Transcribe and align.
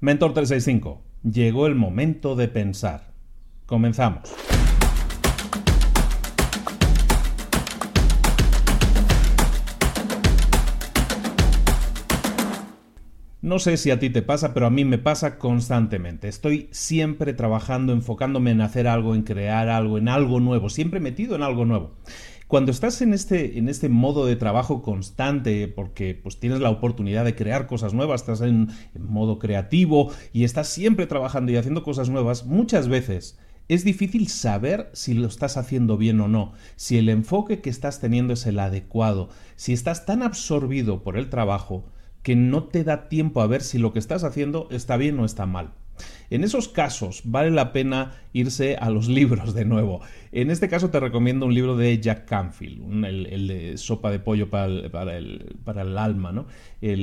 Mentor 0.00 0.34
365, 0.34 1.02
llegó 1.22 1.66
el 1.66 1.74
momento 1.74 2.36
de 2.36 2.48
pensar. 2.48 3.12
Comenzamos. 3.64 4.34
No 13.40 13.58
sé 13.58 13.76
si 13.76 13.90
a 13.90 13.98
ti 13.98 14.08
te 14.08 14.22
pasa, 14.22 14.54
pero 14.54 14.66
a 14.66 14.70
mí 14.70 14.86
me 14.86 14.96
pasa 14.96 15.38
constantemente. 15.38 16.28
Estoy 16.28 16.68
siempre 16.70 17.34
trabajando, 17.34 17.92
enfocándome 17.92 18.50
en 18.50 18.62
hacer 18.62 18.88
algo, 18.88 19.14
en 19.14 19.22
crear 19.22 19.68
algo, 19.68 19.98
en 19.98 20.08
algo 20.08 20.40
nuevo, 20.40 20.70
siempre 20.70 20.98
metido 20.98 21.36
en 21.36 21.42
algo 21.42 21.66
nuevo. 21.66 21.92
Cuando 22.48 22.70
estás 22.70 23.00
en 23.00 23.14
este, 23.14 23.58
en 23.58 23.68
este 23.68 23.88
modo 23.88 24.26
de 24.26 24.36
trabajo 24.36 24.82
constante, 24.82 25.66
porque 25.68 26.14
pues, 26.14 26.38
tienes 26.38 26.60
la 26.60 26.70
oportunidad 26.70 27.24
de 27.24 27.34
crear 27.34 27.66
cosas 27.66 27.94
nuevas, 27.94 28.20
estás 28.20 28.42
en, 28.42 28.68
en 28.94 29.06
modo 29.06 29.38
creativo 29.38 30.10
y 30.32 30.44
estás 30.44 30.68
siempre 30.68 31.06
trabajando 31.06 31.52
y 31.52 31.56
haciendo 31.56 31.82
cosas 31.82 32.10
nuevas, 32.10 32.44
muchas 32.44 32.88
veces 32.88 33.38
es 33.68 33.82
difícil 33.82 34.28
saber 34.28 34.90
si 34.92 35.14
lo 35.14 35.26
estás 35.26 35.56
haciendo 35.56 35.96
bien 35.96 36.20
o 36.20 36.28
no, 36.28 36.52
si 36.76 36.98
el 36.98 37.08
enfoque 37.08 37.60
que 37.60 37.70
estás 37.70 37.98
teniendo 37.98 38.34
es 38.34 38.46
el 38.46 38.58
adecuado, 38.58 39.30
si 39.56 39.72
estás 39.72 40.04
tan 40.04 40.22
absorbido 40.22 41.02
por 41.02 41.16
el 41.16 41.30
trabajo 41.30 41.86
que 42.22 42.36
no 42.36 42.64
te 42.64 42.84
da 42.84 43.08
tiempo 43.08 43.40
a 43.40 43.46
ver 43.46 43.62
si 43.62 43.78
lo 43.78 43.92
que 43.92 43.98
estás 43.98 44.24
haciendo 44.24 44.68
está 44.70 44.96
bien 44.96 45.18
o 45.18 45.24
está 45.24 45.46
mal. 45.46 45.72
En 46.30 46.42
esos 46.42 46.68
casos 46.68 47.22
vale 47.24 47.50
la 47.50 47.72
pena 47.72 48.12
irse 48.32 48.76
a 48.76 48.90
los 48.90 49.08
libros 49.08 49.54
de 49.54 49.64
nuevo. 49.64 50.00
En 50.32 50.50
este 50.50 50.68
caso 50.68 50.90
te 50.90 50.98
recomiendo 50.98 51.46
un 51.46 51.54
libro 51.54 51.76
de 51.76 52.00
Jack 52.00 52.24
Canfield, 52.24 53.04
el, 53.04 53.46
de 53.46 53.78
Sopa 53.78 54.10
de 54.10 54.18
Pollo 54.18 54.50
para 54.50 54.66
el, 54.66 54.90
para 55.64 55.82
el, 55.82 55.96
alma, 55.96 56.32
¿no? 56.32 56.46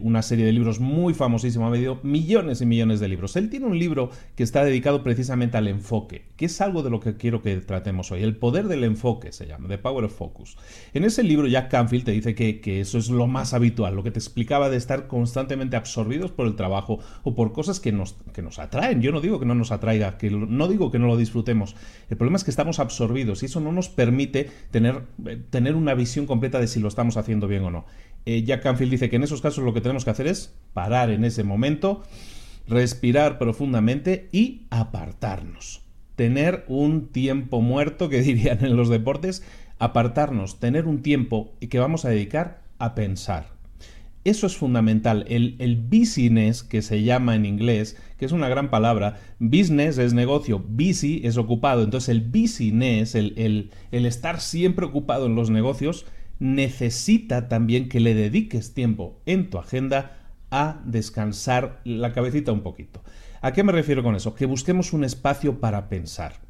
una 0.00 0.22
serie 0.22 0.44
de 0.44 0.52
libros 0.52 0.78
muy 0.78 1.12
famosísima, 1.12 1.66
ha 1.66 1.70
vendido 1.70 1.98
millones 2.04 2.60
y 2.60 2.66
millones 2.66 3.00
de 3.00 3.08
libros. 3.08 3.34
Él 3.34 3.50
tiene 3.50 3.66
un 3.66 3.78
libro 3.78 4.10
que 4.36 4.44
está 4.44 4.64
dedicado 4.64 5.02
precisamente 5.02 5.56
al 5.56 5.66
enfoque, 5.66 6.26
que 6.36 6.46
es 6.46 6.60
algo 6.60 6.84
de 6.84 6.90
lo 6.90 7.00
que 7.00 7.16
quiero 7.16 7.42
que 7.42 7.56
tratemos 7.56 8.12
hoy. 8.12 8.22
El 8.22 8.36
poder 8.36 8.68
del 8.68 8.84
enfoque 8.84 9.32
se 9.32 9.46
llama, 9.46 9.68
The 9.68 9.78
Power 9.78 10.04
of 10.04 10.16
Focus. 10.16 10.56
En 10.94 11.02
ese 11.02 11.24
libro 11.24 11.48
Jack 11.48 11.70
Canfield 11.70 12.04
te 12.04 12.12
dice 12.12 12.36
que, 12.36 12.60
que 12.60 12.80
eso 12.80 12.98
es 12.98 13.10
lo 13.10 13.26
más 13.26 13.52
habitual, 13.52 13.96
lo 13.96 14.04
que 14.04 14.12
te 14.12 14.20
explicaba 14.20 14.70
de 14.70 14.76
estar 14.76 15.08
constantemente 15.08 15.74
absorbidos 15.76 16.30
por 16.30 16.46
el 16.46 16.54
trabajo 16.54 17.00
o 17.24 17.34
por 17.34 17.52
cosas 17.52 17.80
que 17.80 17.90
nos, 17.90 18.14
que 18.32 18.42
nos 18.42 18.60
atraen. 18.60 18.75
Yo 19.00 19.12
no 19.12 19.20
digo 19.20 19.38
que 19.40 19.46
no 19.46 19.54
nos 19.54 19.72
atraiga, 19.72 20.18
que 20.18 20.30
no 20.30 20.68
digo 20.68 20.90
que 20.90 20.98
no 20.98 21.06
lo 21.06 21.16
disfrutemos. 21.16 21.76
El 22.08 22.16
problema 22.16 22.36
es 22.36 22.44
que 22.44 22.50
estamos 22.50 22.78
absorbidos 22.78 23.42
y 23.42 23.46
eso 23.46 23.60
no 23.60 23.72
nos 23.72 23.88
permite 23.88 24.50
tener, 24.70 25.02
eh, 25.26 25.40
tener 25.50 25.74
una 25.74 25.94
visión 25.94 26.26
completa 26.26 26.60
de 26.60 26.66
si 26.66 26.80
lo 26.80 26.88
estamos 26.88 27.16
haciendo 27.16 27.48
bien 27.48 27.64
o 27.64 27.70
no. 27.70 27.86
Eh, 28.26 28.42
Jack 28.42 28.62
Canfield 28.62 28.90
dice 28.90 29.08
que 29.08 29.16
en 29.16 29.22
esos 29.22 29.40
casos 29.40 29.64
lo 29.64 29.72
que 29.72 29.80
tenemos 29.80 30.04
que 30.04 30.10
hacer 30.10 30.26
es 30.26 30.54
parar 30.72 31.10
en 31.10 31.24
ese 31.24 31.44
momento, 31.44 32.02
respirar 32.68 33.38
profundamente 33.38 34.28
y 34.32 34.66
apartarnos. 34.70 35.82
Tener 36.16 36.64
un 36.68 37.08
tiempo 37.08 37.60
muerto, 37.60 38.08
que 38.08 38.22
dirían 38.22 38.64
en 38.64 38.76
los 38.76 38.88
deportes, 38.88 39.42
apartarnos, 39.78 40.60
tener 40.60 40.86
un 40.86 41.02
tiempo 41.02 41.52
que 41.70 41.78
vamos 41.78 42.04
a 42.04 42.10
dedicar 42.10 42.62
a 42.78 42.94
pensar. 42.94 43.55
Eso 44.26 44.48
es 44.48 44.56
fundamental. 44.56 45.24
El, 45.28 45.54
el, 45.60 45.76
business, 45.76 46.64
que 46.64 46.82
se 46.82 47.04
llama 47.04 47.36
en 47.36 47.46
inglés, 47.46 47.96
que 48.18 48.24
es 48.24 48.32
una 48.32 48.48
gran 48.48 48.70
palabra, 48.70 49.20
business 49.38 49.98
es 49.98 50.14
negocio, 50.14 50.58
busy 50.58 51.20
es 51.22 51.36
ocupado. 51.36 51.84
Entonces 51.84 52.08
el 52.08 52.22
business, 52.22 53.14
el, 53.14 53.34
el, 53.36 53.70
el 53.92 54.04
estar 54.04 54.40
siempre 54.40 54.84
ocupado 54.84 55.26
en 55.26 55.36
los 55.36 55.50
negocios, 55.50 56.06
necesita 56.40 57.46
también 57.46 57.88
que 57.88 58.00
le 58.00 58.16
dediques 58.16 58.74
tiempo 58.74 59.20
en 59.26 59.48
tu 59.48 59.58
agenda 59.58 60.16
a 60.50 60.82
descansar 60.84 61.80
la 61.84 62.12
cabecita 62.12 62.50
un 62.50 62.62
poquito. 62.62 63.04
¿A 63.42 63.52
qué 63.52 63.62
me 63.62 63.70
refiero 63.70 64.02
con 64.02 64.16
eso? 64.16 64.34
Que 64.34 64.46
busquemos 64.46 64.92
un 64.92 65.04
espacio 65.04 65.60
para 65.60 65.88
pensar 65.88 66.45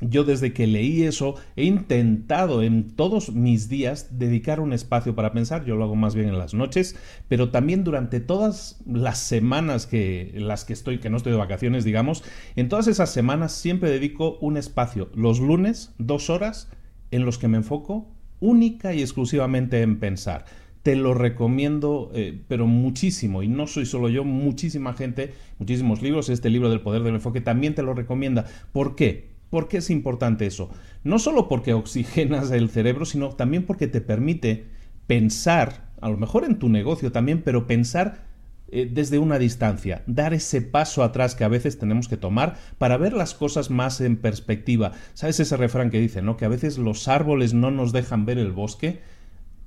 yo 0.00 0.24
desde 0.24 0.52
que 0.52 0.66
leí 0.66 1.02
eso 1.02 1.34
he 1.56 1.64
intentado 1.64 2.62
en 2.62 2.90
todos 2.90 3.32
mis 3.34 3.68
días 3.68 4.18
dedicar 4.18 4.60
un 4.60 4.72
espacio 4.72 5.14
para 5.14 5.32
pensar, 5.32 5.64
yo 5.64 5.76
lo 5.76 5.84
hago 5.84 5.96
más 5.96 6.14
bien 6.14 6.28
en 6.28 6.38
las 6.38 6.54
noches, 6.54 6.96
pero 7.28 7.50
también 7.50 7.84
durante 7.84 8.20
todas 8.20 8.80
las 8.86 9.18
semanas 9.18 9.86
que 9.86 10.32
las 10.36 10.64
que 10.64 10.72
estoy 10.72 10.98
que 10.98 11.10
no 11.10 11.16
estoy 11.16 11.32
de 11.32 11.38
vacaciones, 11.38 11.84
digamos, 11.84 12.22
en 12.56 12.68
todas 12.68 12.86
esas 12.86 13.12
semanas 13.12 13.52
siempre 13.52 13.90
dedico 13.90 14.38
un 14.40 14.56
espacio, 14.56 15.10
los 15.14 15.40
lunes, 15.40 15.94
dos 15.98 16.30
horas 16.30 16.68
en 17.10 17.24
los 17.24 17.38
que 17.38 17.48
me 17.48 17.56
enfoco 17.56 18.08
única 18.40 18.94
y 18.94 19.00
exclusivamente 19.00 19.82
en 19.82 19.98
pensar. 19.98 20.44
Te 20.82 20.94
lo 20.94 21.12
recomiendo, 21.12 22.10
eh, 22.14 22.40
pero 22.46 22.66
muchísimo, 22.66 23.42
y 23.42 23.48
no 23.48 23.66
soy 23.66 23.84
solo 23.84 24.08
yo, 24.08 24.24
muchísima 24.24 24.94
gente, 24.94 25.34
muchísimos 25.58 26.02
libros, 26.02 26.28
este 26.28 26.50
libro 26.50 26.70
del 26.70 26.80
poder 26.80 27.02
del 27.02 27.16
enfoque 27.16 27.40
también 27.40 27.74
te 27.74 27.82
lo 27.82 27.94
recomienda. 27.94 28.46
¿Por 28.72 28.94
qué? 28.94 29.37
¿Por 29.50 29.68
qué 29.68 29.78
es 29.78 29.90
importante 29.90 30.46
eso? 30.46 30.70
No 31.04 31.18
solo 31.18 31.48
porque 31.48 31.72
oxigenas 31.72 32.50
el 32.50 32.70
cerebro, 32.70 33.04
sino 33.04 33.30
también 33.30 33.64
porque 33.64 33.86
te 33.86 34.00
permite 34.00 34.66
pensar, 35.06 35.90
a 36.00 36.08
lo 36.08 36.16
mejor 36.16 36.44
en 36.44 36.58
tu 36.58 36.68
negocio 36.68 37.12
también, 37.12 37.42
pero 37.42 37.66
pensar 37.66 38.26
eh, 38.70 38.86
desde 38.92 39.18
una 39.18 39.38
distancia, 39.38 40.02
dar 40.06 40.34
ese 40.34 40.60
paso 40.60 41.02
atrás 41.02 41.34
que 41.34 41.44
a 41.44 41.48
veces 41.48 41.78
tenemos 41.78 42.06
que 42.06 42.18
tomar 42.18 42.58
para 42.76 42.98
ver 42.98 43.14
las 43.14 43.32
cosas 43.32 43.70
más 43.70 44.02
en 44.02 44.18
perspectiva. 44.18 44.92
¿Sabes 45.14 45.40
ese 45.40 45.56
refrán 45.56 45.90
que 45.90 46.00
dice, 46.00 46.20
no? 46.20 46.36
Que 46.36 46.44
a 46.44 46.48
veces 46.48 46.76
los 46.76 47.08
árboles 47.08 47.54
no 47.54 47.70
nos 47.70 47.92
dejan 47.92 48.26
ver 48.26 48.36
el 48.36 48.52
bosque. 48.52 49.00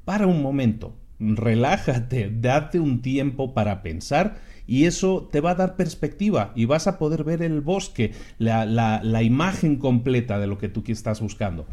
Para 0.06 0.28
un 0.28 0.44
momento, 0.44 0.96
relájate, 1.22 2.32
date 2.34 2.80
un 2.80 3.02
tiempo 3.02 3.54
para 3.54 3.84
pensar 3.84 4.42
y 4.68 4.86
eso 4.86 5.28
te 5.32 5.42
va 5.42 5.52
a 5.52 5.56
dar 5.56 5.76
perspectiva 5.76 6.54
y 6.56 6.66
vas 6.66 6.88
a 6.88 6.98
poder 6.98 7.24
ver 7.24 7.42
el 7.42 7.62
bosque, 7.62 8.14
la, 8.38 9.24
imagen 9.24 9.78
completa 9.78 10.40
de 10.40 10.48
lo 10.48 10.58
que 10.58 10.70
tú 10.70 10.84
estás 10.88 11.22
buscando. 11.22 11.68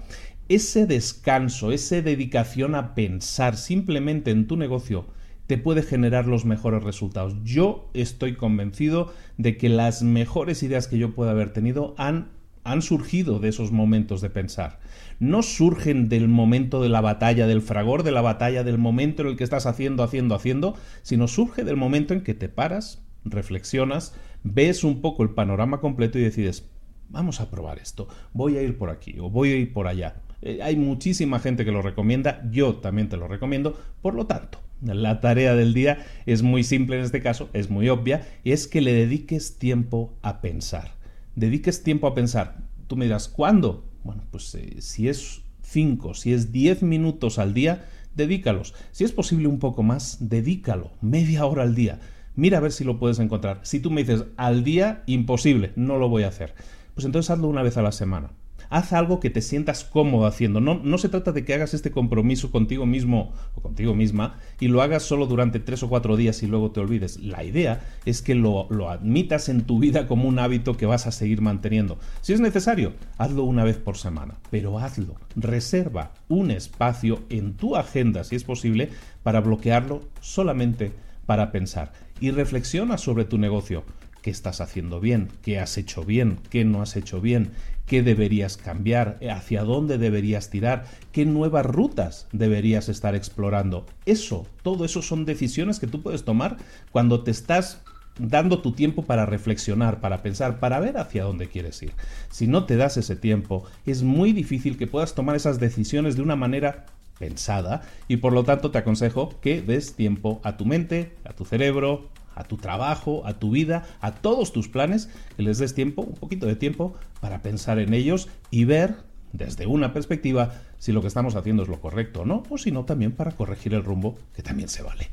Ese 0.48 0.86
descanso, 0.86 1.72
esa 1.72 2.00
dedicación 2.00 2.74
a 2.74 2.94
pensar 2.94 3.56
simplemente 3.56 4.30
en 4.30 4.46
tu 4.46 4.56
negocio, 4.56 5.06
te 5.46 5.58
puede 5.58 5.82
generar 5.82 6.26
los 6.26 6.44
mejores 6.44 6.82
resultados. 6.82 7.36
Yo 7.42 7.90
estoy 7.94 8.34
convencido 8.34 9.12
de 9.38 9.56
que 9.56 9.68
las 9.68 10.02
mejores 10.02 10.62
ideas 10.62 10.88
que 10.88 10.98
yo 10.98 11.14
pueda 11.14 11.30
haber 11.30 11.52
tenido 11.52 11.94
han 11.98 12.37
han 12.68 12.82
surgido 12.82 13.38
de 13.38 13.48
esos 13.48 13.72
momentos 13.72 14.20
de 14.20 14.30
pensar. 14.30 14.78
No 15.18 15.42
surgen 15.42 16.08
del 16.08 16.28
momento 16.28 16.82
de 16.82 16.88
la 16.88 17.00
batalla, 17.00 17.46
del 17.46 17.62
fragor 17.62 18.02
de 18.02 18.12
la 18.12 18.20
batalla, 18.20 18.62
del 18.62 18.78
momento 18.78 19.22
en 19.22 19.28
el 19.28 19.36
que 19.36 19.44
estás 19.44 19.66
haciendo, 19.66 20.02
haciendo, 20.02 20.34
haciendo, 20.34 20.74
sino 21.02 21.28
surge 21.28 21.64
del 21.64 21.76
momento 21.76 22.12
en 22.12 22.22
que 22.22 22.34
te 22.34 22.48
paras, 22.48 23.02
reflexionas, 23.24 24.14
ves 24.44 24.84
un 24.84 25.00
poco 25.00 25.22
el 25.22 25.30
panorama 25.30 25.80
completo 25.80 26.18
y 26.18 26.22
decides, 26.22 26.68
vamos 27.08 27.40
a 27.40 27.50
probar 27.50 27.78
esto, 27.78 28.06
voy 28.32 28.58
a 28.58 28.62
ir 28.62 28.76
por 28.76 28.90
aquí 28.90 29.16
o 29.18 29.30
voy 29.30 29.50
a 29.52 29.56
ir 29.56 29.72
por 29.72 29.86
allá. 29.86 30.16
Eh, 30.42 30.60
hay 30.62 30.76
muchísima 30.76 31.40
gente 31.40 31.64
que 31.64 31.72
lo 31.72 31.82
recomienda, 31.82 32.48
yo 32.50 32.76
también 32.76 33.08
te 33.08 33.16
lo 33.16 33.28
recomiendo, 33.28 33.78
por 34.02 34.14
lo 34.14 34.26
tanto, 34.26 34.60
la 34.82 35.20
tarea 35.20 35.56
del 35.56 35.74
día 35.74 36.06
es 36.26 36.42
muy 36.42 36.62
simple 36.62 36.96
en 36.96 37.04
este 37.04 37.22
caso, 37.22 37.48
es 37.54 37.70
muy 37.70 37.88
obvia, 37.88 38.28
y 38.44 38.52
es 38.52 38.68
que 38.68 38.80
le 38.80 38.92
dediques 38.92 39.58
tiempo 39.58 40.14
a 40.22 40.40
pensar 40.40 40.97
dediques 41.38 41.82
tiempo 41.82 42.06
a 42.06 42.14
pensar. 42.14 42.58
Tú 42.86 42.96
me 42.96 43.04
dirás, 43.06 43.28
¿cuándo? 43.28 43.84
Bueno, 44.04 44.24
pues 44.30 44.54
eh, 44.54 44.80
si 44.80 45.08
es 45.08 45.42
5, 45.62 46.14
si 46.14 46.32
es 46.32 46.52
10 46.52 46.82
minutos 46.82 47.38
al 47.38 47.54
día, 47.54 47.86
dedícalos. 48.14 48.74
Si 48.92 49.04
es 49.04 49.12
posible 49.12 49.48
un 49.48 49.58
poco 49.58 49.82
más, 49.82 50.18
dedícalo, 50.20 50.92
media 51.00 51.46
hora 51.46 51.62
al 51.62 51.74
día. 51.74 52.00
Mira 52.34 52.58
a 52.58 52.60
ver 52.60 52.72
si 52.72 52.84
lo 52.84 52.98
puedes 52.98 53.18
encontrar. 53.18 53.60
Si 53.62 53.80
tú 53.80 53.90
me 53.90 54.02
dices 54.02 54.24
al 54.36 54.64
día, 54.64 55.02
imposible, 55.06 55.72
no 55.76 55.98
lo 55.98 56.08
voy 56.08 56.22
a 56.22 56.28
hacer. 56.28 56.54
Pues 56.94 57.04
entonces 57.04 57.30
hazlo 57.30 57.48
una 57.48 57.62
vez 57.62 57.76
a 57.76 57.82
la 57.82 57.92
semana 57.92 58.30
haz 58.70 58.92
algo 58.92 59.20
que 59.20 59.30
te 59.30 59.42
sientas 59.42 59.84
cómodo 59.84 60.26
haciendo. 60.26 60.60
No, 60.60 60.80
no 60.82 60.98
se 60.98 61.08
trata 61.08 61.32
de 61.32 61.44
que 61.44 61.54
hagas 61.54 61.74
este 61.74 61.90
compromiso 61.90 62.50
contigo 62.50 62.86
mismo 62.86 63.32
o 63.54 63.60
contigo 63.60 63.94
misma 63.94 64.38
y 64.60 64.68
lo 64.68 64.82
hagas 64.82 65.02
solo 65.02 65.26
durante 65.26 65.60
tres 65.60 65.82
o 65.82 65.88
cuatro 65.88 66.16
días 66.16 66.42
y 66.42 66.46
luego 66.46 66.70
te 66.70 66.80
olvides. 66.80 67.18
La 67.20 67.44
idea 67.44 67.80
es 68.04 68.22
que 68.22 68.34
lo, 68.34 68.66
lo 68.70 68.90
admitas 68.90 69.48
en 69.48 69.62
tu 69.62 69.78
vida 69.78 70.06
como 70.06 70.28
un 70.28 70.38
hábito 70.38 70.76
que 70.76 70.86
vas 70.86 71.06
a 71.06 71.12
seguir 71.12 71.40
manteniendo. 71.40 71.98
Si 72.20 72.32
es 72.32 72.40
necesario, 72.40 72.92
hazlo 73.16 73.44
una 73.44 73.64
vez 73.64 73.76
por 73.76 73.96
semana, 73.96 74.34
pero 74.50 74.78
hazlo. 74.78 75.16
Reserva 75.36 76.12
un 76.28 76.50
espacio 76.50 77.20
en 77.28 77.54
tu 77.54 77.76
agenda, 77.76 78.24
si 78.24 78.36
es 78.36 78.44
posible, 78.44 78.90
para 79.22 79.40
bloquearlo 79.40 80.02
solamente 80.20 80.92
para 81.26 81.52
pensar 81.52 81.92
y 82.20 82.30
reflexiona 82.30 82.96
sobre 82.96 83.26
tu 83.26 83.36
negocio 83.36 83.84
qué 84.28 84.32
estás 84.32 84.60
haciendo 84.60 85.00
bien, 85.00 85.30
qué 85.40 85.58
has 85.58 85.78
hecho 85.78 86.04
bien, 86.04 86.38
qué 86.50 86.62
no 86.66 86.82
has 86.82 86.96
hecho 86.96 87.18
bien, 87.18 87.52
qué 87.86 88.02
deberías 88.02 88.58
cambiar, 88.58 89.18
hacia 89.30 89.62
dónde 89.62 89.96
deberías 89.96 90.50
tirar, 90.50 90.84
qué 91.12 91.24
nuevas 91.24 91.64
rutas 91.64 92.26
deberías 92.30 92.90
estar 92.90 93.14
explorando. 93.14 93.86
Eso, 94.04 94.46
todo 94.62 94.84
eso 94.84 95.00
son 95.00 95.24
decisiones 95.24 95.80
que 95.80 95.86
tú 95.86 96.02
puedes 96.02 96.24
tomar 96.24 96.58
cuando 96.92 97.24
te 97.24 97.30
estás 97.30 97.80
dando 98.18 98.60
tu 98.60 98.72
tiempo 98.72 99.06
para 99.06 99.24
reflexionar, 99.24 99.98
para 99.98 100.20
pensar, 100.20 100.60
para 100.60 100.78
ver 100.78 100.98
hacia 100.98 101.24
dónde 101.24 101.48
quieres 101.48 101.82
ir. 101.82 101.92
Si 102.30 102.46
no 102.46 102.66
te 102.66 102.76
das 102.76 102.98
ese 102.98 103.16
tiempo, 103.16 103.64
es 103.86 104.02
muy 104.02 104.34
difícil 104.34 104.76
que 104.76 104.86
puedas 104.86 105.14
tomar 105.14 105.36
esas 105.36 105.58
decisiones 105.58 106.16
de 106.16 106.22
una 106.22 106.36
manera 106.36 106.84
pensada 107.18 107.80
y 108.08 108.18
por 108.18 108.34
lo 108.34 108.44
tanto 108.44 108.70
te 108.70 108.76
aconsejo 108.76 109.40
que 109.40 109.62
des 109.62 109.94
tiempo 109.94 110.38
a 110.44 110.58
tu 110.58 110.66
mente, 110.66 111.16
a 111.24 111.32
tu 111.32 111.46
cerebro, 111.46 112.10
a 112.38 112.44
tu 112.44 112.56
trabajo, 112.56 113.26
a 113.26 113.34
tu 113.34 113.50
vida, 113.50 113.84
a 114.00 114.12
todos 114.12 114.52
tus 114.52 114.68
planes, 114.68 115.10
que 115.36 115.42
les 115.42 115.58
des 115.58 115.74
tiempo, 115.74 116.02
un 116.02 116.14
poquito 116.14 116.46
de 116.46 116.54
tiempo, 116.54 116.94
para 117.20 117.42
pensar 117.42 117.78
en 117.80 117.92
ellos 117.92 118.28
y 118.50 118.64
ver 118.64 118.94
desde 119.32 119.66
una 119.66 119.92
perspectiva 119.92 120.54
si 120.78 120.92
lo 120.92 121.00
que 121.00 121.08
estamos 121.08 121.34
haciendo 121.34 121.64
es 121.64 121.68
lo 121.68 121.80
correcto 121.80 122.20
o 122.20 122.24
no, 122.24 122.44
o 122.48 122.56
si 122.56 122.70
no, 122.70 122.84
también 122.84 123.12
para 123.12 123.32
corregir 123.32 123.74
el 123.74 123.84
rumbo, 123.84 124.16
que 124.34 124.42
también 124.42 124.68
se 124.68 124.82
vale. 124.82 125.10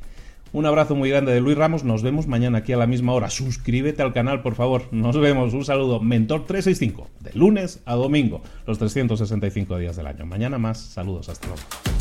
Un 0.54 0.66
abrazo 0.66 0.95
muy 0.95 1.10
grande 1.10 1.33
de 1.33 1.42
Luis 1.42 1.57
Ramos. 1.57 1.83
Nos 1.83 2.01
vemos 2.01 2.27
mañana 2.27 2.60
aquí 2.60 2.72
a 2.72 2.77
la 2.77 2.88
misma 2.88 3.12
hora. 3.12 3.30
Suscríbete 3.30 4.01
al 4.04 4.13
canal, 4.13 4.42
por 4.42 4.56
favor. 4.56 4.83
Nos 4.92 5.19
vemos. 5.19 5.54
Un 5.54 5.66
saludo. 5.66 6.00
Mentor 6.00 6.45
365. 6.45 7.10
De 7.19 7.33
lunes 7.33 7.81
a 7.83 7.95
domingo. 7.95 8.42
Los 8.66 8.80
365 8.80 9.78
días 9.78 9.98
del 9.98 10.07
año. 10.07 10.25
Mañana 10.25 10.57
más. 10.57 10.80
Saludos. 10.80 11.28
Hasta 11.28 11.48
luego. 11.48 11.94